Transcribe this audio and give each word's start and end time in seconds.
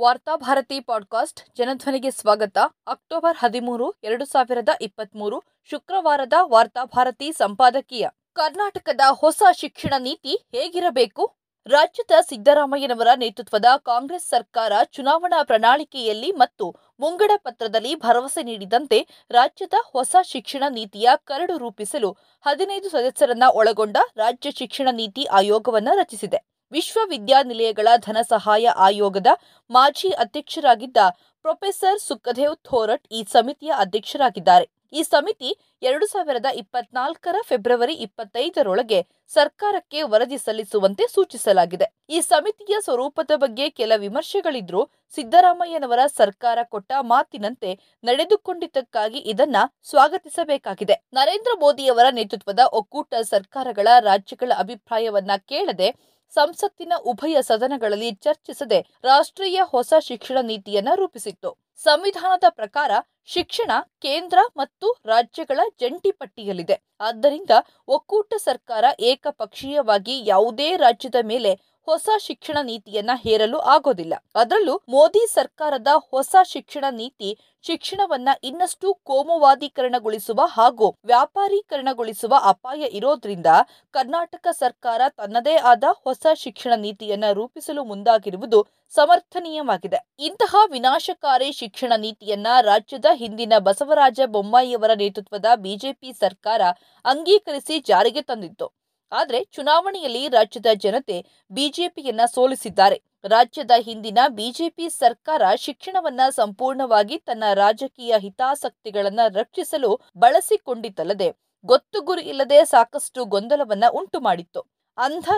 Varthabharati 0.00 0.80
podcast 0.80 1.40
ಜನಧ್ವನಿಗೆ 1.56 2.10
ಸ್ವಾಗತ. 2.10 2.58
October 2.86 3.36
ಹದಿಮೂರು, 3.36 3.92
ಎರಡು 4.04 4.24
ಸಾವಿರದ 4.24 4.68
ಇಪ್ಪತ್ಮೂರು, 4.80 5.42
ಶುಕ್ರವಾರದ 5.70 6.32
ವಾರ್ತಾಭಾರತಿ 6.42 7.32
ಸಂಪಾದಕೀಯ. 7.32 8.08
ಕರ್ನಾಟಕದ 8.32 9.00
ಹೊಸ 9.10 9.42
ಶಿಕ್ಷಣ 9.54 9.94
ನೀತಿ 9.98 10.36
ಹೇಗಿರಬೇಕು? 10.52 11.36
ರಾಜ್ಯದ 11.66 12.10
ಸಿದ್ದರಾಮಯ್ಯನವರ 12.20 13.08
ನೇತೃತ್ವದ 13.16 13.64
ಕಾಂಗ್ರೆಸ್ 13.78 14.24
ಸರ್ಕಾರ 14.24 14.72
ಚುನಾವಣಾ 14.84 15.42
ಪ್ರಣಾಳಿಕೆಯಲ್ಲಿ 15.42 16.32
ಮತ್ತು 16.32 16.74
ಮುಂಗಡ 17.00 17.30
ಪತ್ರದಲ್ಲಿ 17.36 17.94
ಭರವಸೆ 17.94 18.42
ನೀಡಿದಂತೆ 18.42 19.06
ರಾಜ್ಯದ 19.30 19.74
ಹೊಸ 19.84 20.16
ಶಿಕ್ಷಣ 20.22 20.64
ನೀತಿಯ 20.68 21.08
ಕರಡು 21.16 21.58
ರೂಪಿಸಲು 21.58 22.12
ಹದಿನೈದು 22.46 22.88
ಸದಸ್ಯರನ್ನ 22.88 23.42
ಒಳಗೊಂಡ 23.52 23.96
ರಾಜ್ಯ 24.16 24.50
ಶಿಕ್ಷಣ 24.50 24.88
ನೀತಿ 24.92 25.24
ಆಯೋಗವನ್ನು 25.24 25.96
ರಚಿಸಿದೆ. 25.96 26.57
ವಿಶ್ವವಿದ್ಯಾನಿಲಯಗಳ 26.72 27.88
ಧನಸಹಾಯ 28.06 28.66
ಆಯೋಗದ 28.86 29.30
ಮಾಜಿ 29.70 30.10
ಅಧ್ಯಕ್ಷರಾಗಿದ್ದ 30.24 30.96
ಪ್ರೊಫೆಸರ್ 31.44 32.00
ಸುಖದೇವ್ 32.08 32.56
ಥೋರಟ್ 32.68 33.06
ಈ 33.12 33.20
ಸಮಿತಿಯ 33.34 33.72
ಅಧ್ಯಕ್ಷರಾಗಿದ್ದಾರೆ. 33.84 34.66
ಈ 34.92 35.00
ಸಮಿತಿ 35.02 35.50
ಎರಡು 35.82 36.06
ಸಾವಿರದ 36.06 36.48
ಇಪ್ಪತ್ನಾಲ್ಕರ 36.60 37.36
ಫೆಬ್ರವರಿ 37.48 37.94
ಇಪ್ಪತ್ತೈದರೊಳಗೆ 38.06 39.00
ಸರ್ಕಾರಕ್ಕೆ 39.34 40.02
ವರದಿ 40.02 40.38
ಸಲ್ಲಿಸುವಂತೆ 40.38 41.04
ಸೂಚಿಸಲಾಗಿದೆ. 41.14 41.86
ಈ 42.10 42.18
ಸಮಿತಿಯ 42.20 42.76
ಸ್ವರೂಪದ 42.86 43.32
ಬಗ್ಗೆ 43.36 43.66
ಕೆಲ 43.70 43.92
ವಿಮರ್ಶೆಗಳಿದ್ರೂ 44.04 44.82
ಸಿದ್ದರಾಮಯ್ಯನವರ 45.16 46.04
ಸರ್ಕಾರ 46.16 46.58
ಕೊಟ್ಟ 46.74 46.92
ಮಾತಿನಂತೆ 47.12 47.72
ನಡೆದುಕೊಂಡಿದ್ದಕ್ಕಾಗಿ 48.04 49.20
ಇದನ್ನ 49.32 49.56
ಸ್ವಾಗತಿಸಬೇಕಾಗಿದೆ. 49.90 50.96
ನರೇಂದ್ರ 51.12 51.54
ಮೋದಿಯವರ 51.64 52.06
ನೇತೃತ್ವದ 52.10 52.64
ಒಕ್ಕೂಟ 52.72 53.14
ಸರ್ಕಾರಗಳ 53.32 53.88
ರಾಜ್ಯಗಳ 54.10 54.52
ಅಭಿಪ್ರಾಯವನ್ನ 54.64 55.30
ಕೇಳದೆ 55.52 55.90
ಸಂಸತ್ತಿನ 56.34 56.92
ಉಭಯ 57.04 57.36
ಸದನಗಳಲ್ಲಿ 57.42 58.10
ಚರ್ಚಿಸದೆ 58.12 58.78
ರಾಷ್ಟ್ರೀಯ 59.04 59.60
ಹೊಸ 59.64 59.92
ಶಿಕ್ಷಣ 60.00 60.38
ನೀತಿಯನ್ನ 60.42 60.88
ರೂಪಿಸಿತ್ತು. 60.94 61.50
ಸಂವಿಧಾನದ 61.84 62.46
ಪ್ರಕಾರ 62.48 62.90
ಶಿಕ್ಷಣ 63.24 63.70
ಕೇಂದ್ರ 64.02 64.38
ಮತ್ತು 64.56 64.86
ರಾಜ್ಯಗಳ 65.06 65.60
ಜಂಟಿ 65.80 66.10
ಪಟ್ಟಿಯಲ್ಲಿದೆ. 66.10 66.76
ಆದ್ದರಿಂದ 67.00 67.52
ಒಕ್ಕೂಟ 67.88 68.34
ಸರ್ಕಾರ 68.38 68.84
ಏಕಪಕ್ಷೀಯವಾಗಿ 69.00 70.14
ಯಾವುದೇ 70.26 70.76
ರಾಜ್ಯದ 70.76 71.20
ಮೇಲೆ 71.22 71.52
ಹೊಸ 71.88 72.08
ಶಿಕ್ಷಣ 72.18 72.58
ನೀತಿಯನ್ನ 72.62 73.10
ಹೇರಲು 73.14 73.58
ಆಗೋದಿಲ್ಲ. 73.58 74.14
ಅದರಲ್ಲೂ 74.34 74.80
ಮೋದಿ 74.88 75.26
ಸರ್ಕಾರದ 75.26 75.86
ಹೊಸ 76.10 76.36
ಶಿಕ್ಷಣ 76.44 76.84
ನೀತಿ 76.90 77.38
ಶಿಕ್ಷಣವನ್ನ 77.62 78.28
ಇನ್ನಷ್ಟು 78.44 78.94
ಕೋಮುವಾದೀಕರಣಗೊಳಿಸುವ 78.94 80.40
ಹಾಗೂ 80.46 80.96
ವ್ಯಾಪಾರೀಕರಣಗೊಳಿಸುವ 81.04 82.34
ಅಪಾಯ 82.42 82.80
ಇರೋದ್ರಿಂದ 82.80 83.46
ಕರ್ನಾಟಕ 83.90 84.46
ಸರ್ಕಾರ 84.50 85.00
ತನ್ನದೇ 85.08 85.56
ಆದ 85.56 85.84
ಹೊಸ 85.90 86.26
ಶಿಕ್ಷಣ 86.34 86.72
ನೀತಿಯನ್ನ 86.76 87.24
ರೂಪಿಸಲು 87.32 87.84
ಮುಂದಾಗಿರುವುದು 87.84 88.66
ಸಮರ್ಥನೀಯವಾಗಿದೆ. 88.88 89.96
ಇಂತಹ 90.18 90.56
ವಿನಾಶಕಾರಿ 90.70 91.52
ಶಿಕ್ಷಣ 91.52 91.92
ನೀತಿಯನ್ನ 91.96 92.46
ರಾಜ್ಯದ 92.60 93.04
ಹಿಂದಿನ 93.14 93.52
ಬಸವರಾಜ 93.58 94.20
ಬೊಮ್ಮಾಯಿಯವರ 94.26 94.90
ನೇತೃತ್ವದ 94.96 95.44
ಬಿಜೆಪಿ 95.56 96.12
ಸರ್ಕಾರ 96.12 96.62
ಅಂಗೀಕರಿಸಿ 97.04 97.78
ಜಾರಿಗೆ 97.80 98.22
ತಂದಿತ್ತು. 98.22 98.77
ಆದರೆ 99.12 99.44
ಚುನಾವಣೆಯಲ್ಲಿ 99.44 100.28
ರಾಜ್ಯದ 100.28 100.66
ಜನತೆ 100.74 101.24
ಬಿಜೆಪಿಯನ್ನ 101.50 102.20
ಸೋಲಿಸಿದ್ದಾರೆ. 102.34 103.02
ರಾಜ್ಯದ 103.24 103.70
ಹಿಂದಿನ 103.80 104.18
ಬಿಜೆಪಿ 104.28 104.88
ಸರ್ಕಾರ 104.88 105.42
ಶಿಕ್ಷಣವನ್ನ 105.56 106.20
ಸಂಪೂರ್ಣವಾಗಿ 106.30 107.18
ತನ್ನ 107.18 107.44
ರಾಜಕೀಯ 107.54 108.14
ಹಿತಾಸಕ್ತಿಗಳನ್ನ 108.18 109.20
ರಕ್ಷಿಸಲು 109.34 110.00
ಬಳಸಿಕೊಂಡಿತಲ್ಲದೆ 110.16 111.34
ಗೊತ್ತು 111.64 112.00
ಗುರಿ 112.00 112.22
ಇಲ್ಲದೆ 112.22 112.64
ಸಾಕಷ್ಟು 112.64 113.24
ಗೊಂದಲವನ್ನ 113.24 113.84
ಉಂಟು 113.92 114.20
ಮಾಡಿತ್ತು 114.20 114.66
ಅಂಧ 114.98 115.28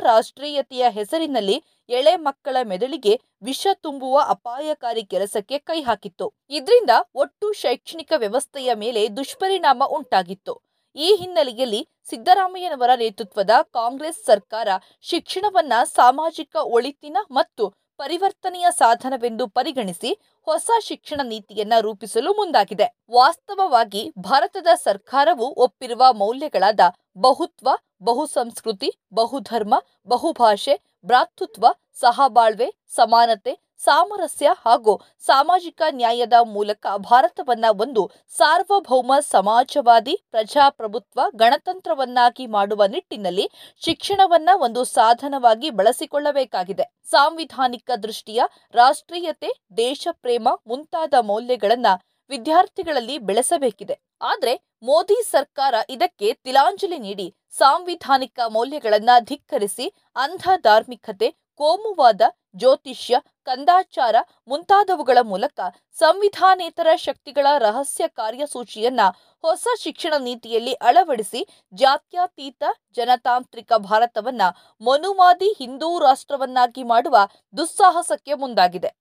ಹೆಸರಿನಲ್ಲಿ 0.89 1.65
ಎಳೆ 1.89 2.17
ಮಕ್ಕಳ 2.17 2.57
ಮೆದುಳಿಗೆ 2.63 3.21
ವಿಷ 3.43 3.67
ತುಂಬುವ 3.75 4.21
ಅಪಾಯಕಾರಿ 4.29 5.05
ಕೆಲಸಕ್ಕೆ 5.05 5.59
ಕೈ 5.59 5.83
ಹಾಕಿತ್ತು. 5.83 6.35
ಇದರಿಂದ 6.51 6.91
ಒಟ್ಟು 7.15 7.53
ಶೈಕ್ಷಣಿಕ 7.53 8.13
ವ್ಯವಸ್ಥೆಯ 8.17 8.75
ಮೇಲೆ 8.75 9.17
ದುಷ್ಪರಿಣಾಮ 9.17 9.83
ಉಂಟಾಗಿತ್ತು. 9.87 10.70
ಈ 10.97 11.17
ಹಿನ್ನೆಲೆಯಲ್ಲಿ 11.17 11.89
ಸಿದ್ದರಾಮಯ್ಯನವರ 12.11 12.91
ನೇತೃತ್ವದ 12.95 13.51
ಕಾಂಗ್ರೆಸ್ 13.75 14.25
ಸರ್ಕಾರ 14.25 14.69
ಶಿಕ್ಷಣವನ್ನ 15.03 15.73
ಸಾಮಾಜಿಕ 15.85 16.57
ಒಳಿತಿನ 16.57 17.19
ಮತ್ತು 17.31 17.65
ಪರಿವರ್ತನೆಯ 17.99 18.67
ಸಾಧನವೆಂದು 18.71 19.49
ಪರಿಗಣಿಸಿ 19.49 20.11
ಹೊಸ 20.47 20.71
ಶಿಕ್ಷಣ 20.81 21.21
ನೀತಿಯನ್ನ 21.25 21.73
ರೂಪಿಸಲು 21.81 22.31
ಮುಂದಾಗಿದೆ. 22.35 22.87
ವಾಸ್ತವವಾಗಿ 23.11 24.13
ಭಾರತದ 24.19 24.67
ಸರ್ಕಾರವು 24.75 25.47
ಒಪ್ಪಿರುವ 25.63 26.13
ಮೌಲ್ಯಗಳಾದ 26.13 26.81
ಬಹುತ್ವ, 27.17 27.69
ಬಹುಸಂಸ್ಕೃತಿ, 28.03 28.91
ಬಹುಧರ್ಮ, 29.15 29.75
ಬಹುಭಾಷೆ, 30.07 30.75
ಭ್ರಾತೃತ್ವ, 31.07 31.67
ಸಹಬಾಳ್ವೆ, 32.01 32.69
ಸಮಾನತೆ 32.89 33.53
ಸಾಮರಸ್ಯ 33.85 34.49
ಹಾಗೂ 34.67 34.93
ಸಾಮಾಜಿಕ 35.27 35.83
ನ್ಯಾಯದ 35.91 36.37
ಮೂಲಕ 36.47 36.87
ಭಾರತವನ್ನ 36.97 37.65
ಒಂದು 37.81 38.03
ಸಾರ್ವಭೌಮ 38.37 39.13
ಸಮಾಜವಾದಿ 39.31 40.15
ಪ್ರಜಾಪ್ರಭುತ್ವ 40.31 41.21
ಗಣತಂತ್ರವನ್ನಾಗಿ 41.35 42.47
ಮಾಡುವ 42.47 42.85
ನಿಟ್ಟಿನಲ್ಲಿ 42.87 43.47
ಶಿಕ್ಷಣವನ್ನ 43.85 44.51
ಒಂದು 44.57 44.85
ಸಾಧನವಾಗಿ 44.85 45.71
ಬಳಸಿಕೊಳ್ಳಬೇಕಾಗಿದೆ. 45.71 46.87
ಸಾಂವಿಧಾನಿಕ 47.11 47.91
ದೃಷ್ಟಿಯ 48.03 48.43
ರಾಷ್ಟ್ರೀಯತೆ, 48.75 49.51
ದೇಶಪ್ರೇಮ 49.77 50.49
ಮುಂತಾದ 50.67 51.15
ಮೌಲ್ಯಗಳನ್ನ 51.21 51.87
ವಿದ್ಯಾರ್ಥಿಗಳಲ್ಲಿ 52.31 53.19
ಬೆಳೆಸಬೇಕಿದೆ. 53.19 53.97
ಆದರೆ 54.23 54.55
ಮೋದಿ 54.83 55.19
ಸರ್ಕಾರ 55.31 55.75
ಇದಕ್ಕೆ 55.91 56.29
ತಿಲಾಂಜಲಿ 56.45 56.99
ನೀಡಿ 56.99 57.35
ಸಾಂವಿಧಾನಿಕ 57.59 58.41
ಮೌಲ್ಯಗಳನ್ನ 58.49 59.11
ಧಿಕ್ಕರಿಸಿ 59.21 59.87
ಅಂಧ 60.17 60.49
ಧಾರ್ಮಿಕತೆ 60.63 61.29
ಕೋಮುವಾದ, 61.61 62.23
ಜ್ಯೋತಿಷ್ಯ, 62.57 63.17
ಕಂದಾಚಾರ 63.45 64.17
ಮುಂತಾದವುಗಳ 64.49 65.19
ಮೂಲಕ 65.23 65.59
ಸಂವಿಧಾನೇತರ 65.97 66.87
ಶಕ್ತಿಗಳ 66.97 67.47
ರಹಸ್ಯ 67.59 68.05
ಕಾರ್ಯಸೂಚಿಯನ್ನ 68.09 69.01
ಹೊಸ 69.45 69.67
ಶಿಕ್ಷಣ 69.79 70.15
ನೀತಿಯಲ್ಲಿ 70.19 70.75
ಅಳವಡಿಸಿ 70.83 71.41
ಜಾತ್ಯತೀತ 71.73 72.63
ಜನತಾಂತ್ರಿಕ 72.97 73.73
ಭಾರತವನ್ನ 73.83 74.43
ಮನುವಾದಿ 74.81 75.51
ಹಿಂದೂ 75.59 75.91
ರಾಷ್ಟ್ರವನ್ನಾಗಿ 75.99 76.83
ಮಾಡುವ 76.83 77.17
ದುಸ್ಸಾಹಸಕ್ಕೆ 77.57 78.35
ಮುಂದಾಗಿದೆ. 78.35 78.93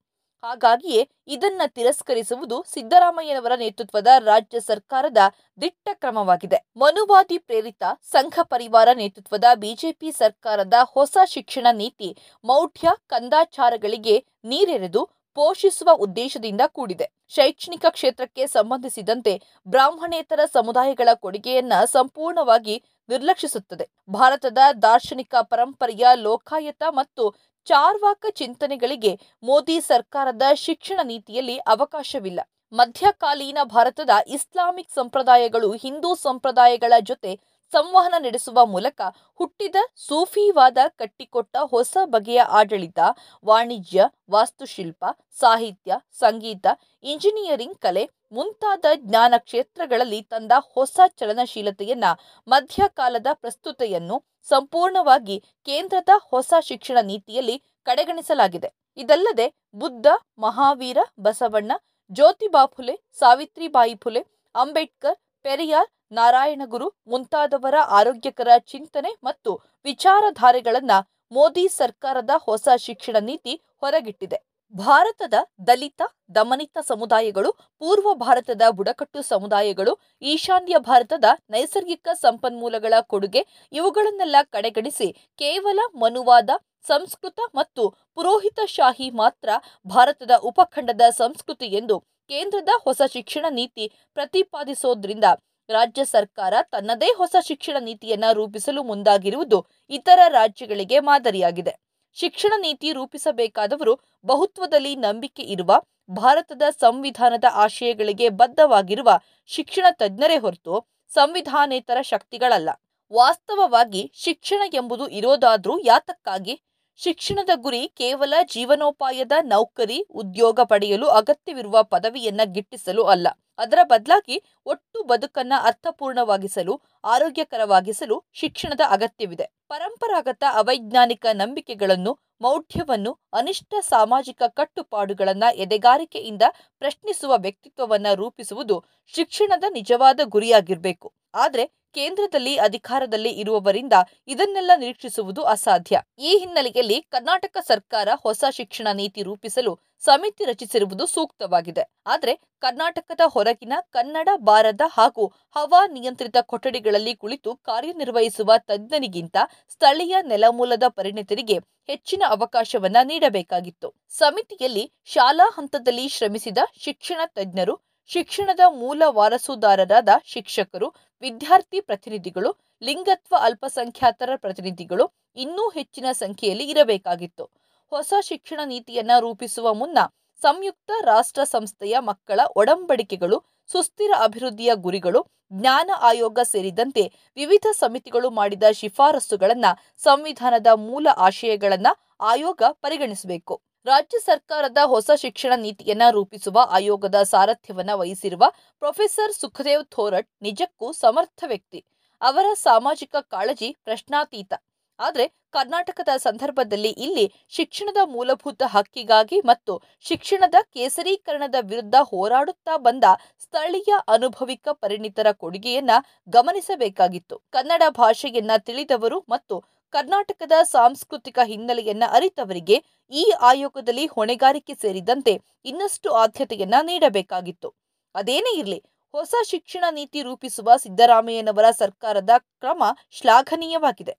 ಹಾಗಾಗಿಯೇ 0.44 1.02
ಇದನ್ನ 1.28 1.62
ತಿರಸ್ಕರಿಸುವುದು 1.68 2.58
ಸಿದ್ದರಾಮಯ್ಯನವರ 2.74 3.52
ನೇತೃತ್ವದ 3.56 4.08
ರಾಜ್ಯ 4.20 4.60
ಸರ್ಕಾರದ 4.60 5.18
ದಿಟ್ಟ 5.62 5.90
ಕ್ರಮವಾಗಿದೆ. 5.94 6.60
ಮನುವಾದಿ 6.78 7.38
ಪ್ರೇರಿತ 7.38 7.84
ಸಂಘ 8.12 8.40
ಪರಿವಾರ 8.44 8.90
ನೇತೃತ್ವದ 8.94 9.44
ಬಿಜೆಪಿ 9.56 10.12
ಸರ್ಕಾರದ 10.12 10.74
ಹೊಸ 10.84 11.18
ಶಿಕ್ಷಣ 11.28 11.68
ನೀತಿ 11.72 12.10
ಮೌಢ್ಯ 12.44 12.90
ಕಂದಾಚಾರಗಳಿಗೆ 13.08 14.26
ನೀರೆರೆದು 14.46 15.04
ಪೋಷಿಸುವ 15.38 15.90
ಉದ್ದೇಶದಿಂದ 15.96 16.62
ಕೂಡಿದೆ. 16.68 17.08
ಶೈಕ್ಷಣಿಕ 17.30 17.86
ಕ್ಷೇತ್ರಕ್ಕೆ 17.90 18.48
ಸಂಬಂಧಿಸಿದಂತೆ 18.48 19.34
ಬ್ರಾಹ್ಮಣೇತರ 19.68 20.40
ಸಮುದಾಯಗಳ 20.54 21.10
ಕೊಡುಗೆಯನ್ನ 21.14 21.74
ಸಂಪೂರ್ಣವಾಗಿ 21.86 22.76
ನಿರ್ಲಕ್ಷಿಸುತ್ತದೆ. 23.10 23.86
ಭಾರತದ 24.10 24.58
ದಾರ್ಶನಿಕ 24.82 25.36
ಪರಂಪರೆಯ 25.42 26.06
ಲೋಕಾಯತ 26.16 26.84
ಮತ್ತು 26.90 27.24
ಚಾರ್ವಾಕ 27.68 28.26
ಚಿಂತನೆಗಳಿಗೆ 28.32 29.20
ಮೋದಿ 29.44 29.80
ಸರ್ಕಾರದ 29.80 30.42
ಶಿಕ್ಷಣ 30.54 31.00
ನೀತಿಯಲ್ಲಿ 31.04 31.58
ಅವಕಾಶವಿಲ್ಲ. 31.58 32.40
ಮಧ್ಯಕಾಲೀನ 32.74 33.58
ಭಾರತದ 33.64 34.10
ಇಸ್ಲಾಮಿಕ್ 34.28 34.92
ಸಂಪ್ರದಾಯಗಳು 34.92 35.72
ಹಿಂದೂ 35.76 36.16
ಸಂಪ್ರದಾಯಗಳ 36.16 36.94
ಜೊತೆ 37.02 37.32
ಸಂವಹನ 37.74 38.16
ನಡೆಸುವ 38.18 38.66
ಮೂಲಕ 38.66 39.02
ಹುಟ್ಟಿದ 39.40 39.76
ಸೂಫಿವಾದ 40.08 40.78
ಕಟ್ಟಿಕೊಟ್ಟ 41.00 41.58
ಹೊಸ 41.72 41.98
ಬಗೆಯ 42.06 42.42
ಆಡಳಿತ, 42.60 43.00
ವಾಣಿಜ್ಯ, 43.46 44.06
ವಾಸ್ತುಶಿಲ್ಪ, 44.32 45.04
ಸಾಹಿತ್ಯ, 45.40 45.98
ಸಂಗೀತ, 46.20 46.68
ಇಂಜಿನಿಯರಿಂಗ್ 47.04 47.78
ಕಲೆ 47.78 48.04
ಮುಂತಾದ 48.32 48.86
ಜ್ಞಾನ 48.96 49.34
ಕ್ಷೇತ್ರಗಳಲ್ಲಿ 49.38 50.22
ತಂದ 50.22 50.52
ಹೊಸ 50.76 51.00
ಚಲನಶೀಲತೆಯನ್ನ 51.20 52.06
ಮಧ್ಯಕಾಲದ 52.48 53.28
ಪ್ರಸ್ತುತೆಯನ್ನು 53.34 54.18
ಸಂಪೂರ್ಣವಾಗಿ 54.50 55.38
ಕೇಂದ್ರದ 55.66 56.10
ಹೊಸ 56.32 56.54
ಶಿಕ್ಷಣ 56.62 56.98
ನೀತಿಯಲ್ಲಿ 57.02 57.56
ಕಡೆಗಣಿಸಲಾಗಿದೆ. 57.88 58.70
ಇದಲ್ಲದೆ 58.98 59.48
ಬುದ್ಧ, 59.74 60.08
ಮಹಾವೀರ, 60.40 61.00
ಬಸವಣ್ಣ 61.20 61.72
ಜ್ಯೋತಿಬಾ 62.12 62.66
ಫುಲೆ 62.66 62.96
ಸಾವಿತ್ರಿಬಾಯಿ 63.20 63.96
ಫುಲೆ, 63.96 64.22
ಅಂಬೇಡ್ಕರ್, 64.56 65.18
ಪೆರಿಯಾರ್ 65.46 65.90
ನಾರಾಯಣಗುರು 66.12 66.88
ಮುಂತಾದವರ 67.08 67.76
ಆರೋಗ್ಯಕರ 67.90 68.52
ಚಿಂತನೆ 68.68 69.12
ಮತ್ತು 69.24 69.54
ವಿಚಾರಧಾರೆಗಳನ್ನ 69.86 70.92
ಮೋದಿ 71.32 71.66
ಸರ್ಕಾರದ 71.70 72.30
ಹೊಸ 72.38 72.68
ಶಿಕ್ಷಣ 72.78 73.18
ನೀತಿ 73.20 73.54
ಹೊರಗಿಟ್ಟಿದೆ. 73.82 74.38
ಭಾರತದ 74.74 75.36
ದಲಿತ, 75.68 76.02
ದಮನಿತ 76.36 76.78
ಸಮುದಾಯಗಳು, 76.82 77.52
ಪೂರ್ವ 77.82 78.14
ಭಾರತದ 78.16 78.64
ಬುಡಕಟ್ಟು 78.70 79.22
ಸಮುದಾಯಗಳು, 79.22 79.94
ಈಶಾನ್ಯ 80.22 80.78
ಭಾರತದ 80.80 81.28
ನೈಸರ್ಗಿಕ 81.50 82.08
ಸಂಪನ್ಮೂಲಗಳ 82.22 82.94
ಕೊಡುಗೆ 83.08 83.42
ಇವುಗಳನ್ನೆಲ್ಲ 83.74 84.36
ಕಡೆಗಣಿಸಿ 84.54 85.08
ಕೇವಲ 85.40 85.80
ಮನುವಾದ, 85.96 86.50
ಸಂಸ್ಕೃತ 86.86 87.40
ಮತ್ತು 87.56 87.84
ಪುರೋಹಿತಶಾಹಿ 88.16 89.10
ಮಾತ್ರ 89.12 89.50
ಭಾರತದ 89.86 90.32
ಉಪಖಂಡದ 90.44 91.02
ಸಂಸ್ಕೃತಿ 91.18 91.66
ಎಂದು 91.66 91.98
ಕೇಂದ್ರದ 92.30 92.72
ಹೊಸ 92.84 93.02
ಶಿಕ್ಷಣ 93.08 93.46
ನೀತಿ 93.50 93.86
ಪ್ರತಿಪಾದಿಸೋದ್ರಿಂದ 94.18 95.28
ರಾಜ್ಯ 95.70 96.06
ಸರ್ಕಾರ 96.06 96.54
ತನ್ನದೇ 96.62 97.14
ಹೊಸ 97.18 97.36
ಶಿಕ್ಷಣ 97.42 97.78
ನೀತಿಯನ್ನ 97.80 98.24
ರೂಪಿಸಲು 98.34 98.84
ಮುಂದಾಗಿರುವುದು 98.84 99.66
ಇತರ 99.90 100.20
ರಾಜ್ಯಗಳಿಗೆ 100.28 101.00
ಮಾದರಿಯಾಗಿದೆ. 101.00 101.74
ಶಿಕ್ಷಣ 102.14 102.54
ನೀತಿ 102.58 102.92
ರೂಪಿಸಬೇಕಾದವರು 102.92 104.00
ಬಹುತ್ವದಲ್ಲಿ 104.26 104.96
ನಂಬಿಕೆ 104.96 105.44
ಇರುವ, 105.44 105.82
ಭಾರತದ 106.12 106.62
ಸಂವಿಧಾನದ 106.80 107.44
ಆಶಯಗಳಿಗೆ 107.52 108.30
ಬದ್ಧವಾಗಿರುವ 108.30 109.20
ಶಿಕ್ಷಣ 109.46 109.86
ತಜ್ಞರೇ 109.92 110.38
ಹೊರತು 110.38 110.90
ಸಂವಿಧಾನೇತರ 111.14 112.02
ಶಕ್ತಿಗಳಲ್ಲ. 112.02 112.70
ವಾಸ್ತವವಾಗಿ 113.14 114.12
ಶಿಕ್ಷಣ 114.16 114.62
ಎಂಬುದು 114.74 115.08
ಇರೋದಾದ್ರೂ 115.08 115.80
ಯಾತಕ್ಕಾಗಿ? 115.86 116.62
ಶಿಕ್ಷಣದ 117.02 117.50
ಗುರಿ 117.56 117.88
ಕೇವಲ 117.88 118.34
ಜೀವನೋಪಾಯದ 118.54 119.32
ನೌಕರಿ, 119.42 120.06
ಉದ್ಯೋಗ 120.12 120.60
ಪಡೆಯಲು 120.64 121.08
ಅಗತ್ಯವಿರುವ 121.08 121.84
ಪದವಿಯನ್ನ 121.84 122.42
ಗಿಟ್ಟಿಸಲು 122.46 123.04
ಅಲ್ಲ. 123.04 123.28
ಅದರ 123.58 123.80
ಬದಲಾಗಿ 123.84 124.44
ಒಟ್ಟು 124.66 125.04
ಬದುಕನ್ನ 125.04 125.54
ಅರ್ಥಪೂರ್ಣವಾಗಿಸಲು, 125.62 126.82
ಆರೋಗ್ಯಕರವಾಗಿಸಲು 127.04 128.24
ಶಿಕ್ಷಣದ 128.34 128.82
ಅಗತ್ಯವಿದೆ. 128.90 129.52
ಪರಂಪರಾಗತ 129.68 130.44
ಅವೈಜ್ಞಾನಿಕ 130.54 131.26
ನಂಬಿಕೆಗಳನ್ನು, 131.34 132.20
ಮೌಢ್ಯವನ್ನು, 132.42 133.20
ಅನಿಷ್ಟ 133.34 133.74
ಸಾಮಾಜಿಕ 133.82 134.42
ಕಟ್ಟುಪಾಡುಗಳನ್ನ 134.48 135.44
ಎದೆಗಾರಿಕೆಯಿಂದ 135.56 136.42
ಪ್ರಶ್ನಿಸುವ 136.80 137.34
ವ್ಯಕ್ತಿತ್ವವನ್ನ 137.38 138.08
ರೂಪಿಸುವುದು 138.14 138.84
ಶಿಕ್ಷಣದ 139.08 139.64
ನಿಜವಾದ 139.70 140.20
ಗುರಿಯಾಗಿರಬೇಕು. 140.26 141.14
ಆದ್ರೆ 141.34 141.80
ಕೇಂದ್ರದಲ್ಲಿ 141.94 142.56
ಅಧಿಕಾರದಲ್ಲಿ 142.58 143.30
ಇರುವವರಿಂದ 143.30 143.94
ಇದನ್ನೆಲ್ಲ 144.28 144.72
ನಿರೀಕ್ಷಿಸುವುದು 144.78 145.44
ಅಸಾಧ್ಯ. 145.44 146.02
ಈ 146.20 146.38
ಹಿನ್ನೆಲೆಯಲ್ಲಿ 146.38 147.02
ಕರ್ನಾಟಕ 147.02 147.58
ಸರ್ಕಾರ 147.62 148.10
ಹೊಸ 148.24 148.44
ಶಿಕ್ಷಣ 148.52 148.88
ನೀತಿ 148.94 149.24
ರೂಪಿಸಲು 149.24 149.80
ಸಮಿತಿ 150.00 150.46
ರಚಿಸಿರುವುದು 150.46 151.06
ಸೂಕ್ತವಾಗಿದೆ. 151.06 151.94
ಆದರೆ 152.08 152.36
ಕರ್ನಾಟಕದ 152.60 153.22
ಹೊರಗಿನ 153.26 153.74
ಕನ್ನಡ 153.92 154.30
ಬಾರದ 154.36 154.82
ಹಾಗೂ 154.88 155.28
ಹವಾ 155.56 155.88
ನಿಯಂತ್ರಿತ 155.88 156.38
ಕೊಠಡಿಗಳಲ್ಲಿ 156.42 157.16
ಕುಳಿತು 157.16 157.56
ಕಾರ್ಯನಿರ್ವಹಿಸುವ 157.56 158.52
ತಜ್ಞನಿಗಿಂತ 158.58 159.38
ಸ್ಥಳೀಯ 159.70 160.16
ನೆಲಮೂಲದ 160.22 160.84
ಪರಿಣಿತರಿಗೆ 160.88 161.60
ಹೆಚ್ಚಿನ 161.88 162.24
ಅವಕಾಶವನ್ನ 162.28 162.98
ನೀಡಬೇಕಾಗಿತ್ತು. 163.04 163.94
ಸಮಿತಿಯಲ್ಲಿ 164.10 164.92
ಶಾಲಾ 165.06 165.50
ಹಂತದಲ್ಲಿ 165.50 166.10
ಶ್ರಮಿಸಿದ 166.10 166.58
ಶಿಕ್ಷಣ 166.78 167.22
ತಜ್ಞರು 167.26 167.89
ಶಿಕ್ಷಣದ 168.10 168.60
ಮೂಲ 168.68 169.04
ವಾರಸುದಾರರಾದ 169.08 170.10
ಶಿಕ್ಷಕರು, 170.26 170.96
ವಿದ್ಯಾರ್ಥಿ 171.22 171.82
ಪ್ರತಿನಿಧಿಗಳು, 171.82 172.58
ಲಿಂಗತ್ವ 172.82 173.36
ಅಲ್ಪಸಂಖ್ಯಾತರ 173.40 174.30
ಪ್ರತಿನಿಧಿಗಳು 174.36 175.06
ಇನ್ನೂ 175.36 175.70
ಹೆಚ್ಚಿನ 175.70 176.06
ಸಂಖ್ಯೆಯಲ್ಲಿ 176.12 176.64
ಇರಬೇಕಾಗಿತ್ತು. 176.64 177.46
ಹೊಸ 177.92 178.14
ಶಿಕ್ಷಣ 178.22 178.60
ನೀತಿಯನ್ನ 178.66 179.12
ರೂಪಿಸುವ 179.20 179.74
ಮುನ್ನ 179.74 180.00
ಸಂಯುಕ್ತ 180.42 180.92
ರಾಷ್ಟ್ರ 181.04 181.44
ಸಂಸ್ಥೆಯ 181.44 181.96
ಮಕ್ಕಳ 182.00 182.40
ಒಡಂಬಡಿಕೆಗಳು, 182.56 183.46
ಸುಸ್ಥಿರ 183.70 184.12
ಅಭಿವೃದ್ಧಿಯ 184.20 184.72
ಗುರಿಗಳು, 184.76 185.22
ಜ್ಞಾನ 185.52 185.90
ಆಯೋಗ 186.02 186.40
ಸೇರಿದಂತೆ 186.44 187.04
ವಿವಿಧ 187.36 187.68
ಸಮಿತಿಗಳು 187.72 188.30
ಮಾಡಿದ 188.30 188.64
ಶಿಫಾರಸುಗಳನ್ನು 188.72 189.72
ಸಂವಿಧಾನದ 190.04 190.68
ಮೂಲ 190.76 191.08
ಆಶಯಗಳನ್ನು 191.18 191.94
ಆಯೋಗ 192.22 192.62
ಪರಿಗಣಿಸಬೇಕು. 192.72 193.56
ರಾಜ್ಯ 193.86 194.18
ಸರ್ಕಾರದ 194.20 194.78
ಹೊಸ 194.86 195.10
ಶಿಕ್ಷಣ 195.16 195.54
ನೀತಿಯನ್ನ 195.56 196.06
ರೂಪಿಸುವ 196.12 196.58
ಆಯೋಗದ 196.70 197.18
ಸಾರಥ್ಯವನ್ನ 197.24 197.92
ವಹಿಸಿರುವ 197.94 198.44
ಪ್ರೊಫೆಸರ್ 198.82 199.34
ಸುಖದೇವ್ 199.34 199.86
ಥೋರಟ್ 199.92 200.30
ನಿಜಕ್ಕೂ 200.42 200.88
ಸಮರ್ಥ 200.94 201.44
ವ್ಯಕ್ತಿ. 201.48 201.80
ಅವರ 202.22 202.48
ಸಾಮಾಜಿಕ 202.54 203.16
ಕಾಳಜಿ 203.30 203.70
ಪ್ರಶ್ನಾತೀತ. 203.84 204.52
ಆದರೆ 205.00 205.26
ಕರ್ನಾಟಕದ 205.52 206.12
ಸಂದರ್ಭದಲ್ಲಿ 206.18 206.90
ಇಲ್ಲಿ 206.90 207.26
ಶಿಕ್ಷಣದ 207.50 208.02
ಮೂಲಭೂತ 208.06 208.62
ಹಕ್ಕಿಗಾಗಿ 208.66 209.38
ಮತ್ತು 209.42 209.74
ಶಿಕ್ಷಣದ 210.00 210.58
ಕೇಸರೀಕರಣದ 210.74 211.56
ವಿರುದ್ಧ 211.62 211.96
ಹೋರಾಡುತ್ತಾ 212.02 212.78
ಬಂದ 212.78 213.06
ಸ್ಥಳೀಯ 213.40 213.94
ಅನುಭವಿಕ 214.08 214.68
ಪರಿಣಿತರ 214.72 215.32
ಕೊಡುಗೆಯನ್ನ 215.32 215.92
ಗಮನಿಸಬೇಕಾಗಿತ್ತು. 216.30 217.38
ಕನ್ನಡ 217.52 217.84
ಭಾಷೆಯನ್ನ 217.90 218.52
ತಿಳಿದವರು 218.58 219.20
ಮತ್ತು 219.30 219.58
ಕರ್ನಾಟಕದ 219.94 220.52
ಸಾಂಸ್ಕೃತಿಕ 220.64 221.40
ಹಿನ್ನೆಲೆಯನ್ನ 221.44 222.04
ಅರಿತವರಿಗೆ 222.12 222.78
ಈ 223.12 223.24
ಆಯೋಗದಲ್ಲಿ 223.42 224.06
ಹೊಣೆಗಾರಿಕೆ 224.06 224.74
ಸೇರಿದಂತೆ 224.74 225.34
ಇನ್ನಷ್ಟು 225.66 226.10
ಆದ್ಯತೆಯನ್ನ 226.14 226.76
ನೀಡಬೇಕಾಗಿತ್ತು. 226.82 227.70
ಅದೇನೇ 228.16 228.52
ಇರಲಿ, 228.60 228.80
ಹೊಸ 229.14 229.34
ಶಿಕ್ಷಣ 229.46 229.84
ನೀತಿ 229.92 230.22
ರೂಪಿಸುವ 230.22 230.78
ಸಿದ್ದರಾಮಯ್ಯನವರ 230.78 231.68
ಸರ್ಕಾರದ 231.72 232.30
ಕ್ರಮ 232.62 232.84
ಶ್ಲಾಘನೀಯವಾಗಿದೆ. 233.12 234.14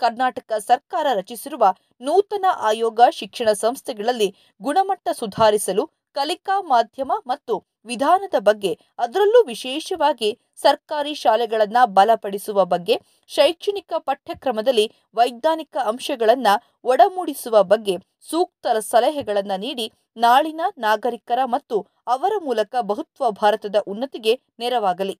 ಕರ್ನಾಟಕ 0.00 0.52
ಸರ್ಕಾರ 0.58 1.06
ರಚಿಸಿರುವ 1.14 1.64
ನೂತನ 2.00 2.46
ಆಯೋಗ 2.60 3.00
ಶಿಕ್ಷಣ 3.10 3.52
ಸಂಸ್ಥೆಗಳಲ್ಲಿ 3.52 4.28
ಗುಣಮಟ್ಟ 4.60 5.08
ಸುಧಾರಿಸಲು 5.12 5.86
ಕಲಿಕಾ 6.12 6.60
ಮಾಧ್ಯಮ 6.62 7.12
ಮತ್ತು 7.26 7.71
ವಿಧಾನದ 7.86 8.34
ಬಗ್ಗೆ, 8.38 8.78
ಅದರಲ್ಲೂ 8.98 9.44
ವಿಶೇಷವಾಗಿ 9.46 10.38
ಸರ್ಕಾರಿ 10.56 11.14
ಶಾಲೆಗಳನ್ನು 11.14 11.86
ಬಲಪಡಿಸುವ 11.92 12.64
ಬಗ್ಗೆ, 12.64 13.00
ಶೈಕ್ಷಣಿಕ 13.28 13.92
ಪಠ್ಯಕ್ರಮದಲ್ಲಿ 13.98 14.92
ವೈಜ್ಞಾನಿಕ 15.16 15.76
ಅಂಶಗಳನ್ನು 15.84 16.54
ಒಡಮೂಡಿಸುವ 16.84 17.62
ಬಗ್ಗೆ 17.62 17.96
ಸೂಕ್ತ 18.30 18.66
ಸಲಹೆಗಳನ್ನು 18.78 19.60
ನೀಡಿ 19.60 19.92
ನಾಳಿನ 20.16 20.60
ನಾಗರಿಕರ 20.78 21.38
ಮತ್ತು 21.44 21.86
ಅವರ 22.08 22.32
ಮೂಲಕ 22.42 22.74
ಬಹುತ್ವ 22.80 23.30
ಭಾರತದ 23.30 23.76
ಉನ್ನತಿಗೆ 23.86 24.40
ನೆರವಾಗಲಿ. 24.58 25.14